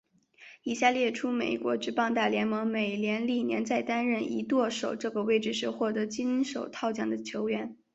[0.63, 7.77] 以下列出美国职棒大联盟美联历年在担任一垒手这个位置时获得金手套奖的球员。